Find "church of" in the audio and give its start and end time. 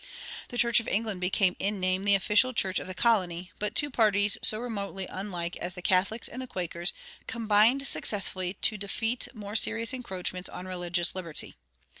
0.57-0.87, 2.53-2.87